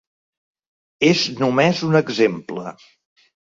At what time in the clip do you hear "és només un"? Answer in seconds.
1.09-2.01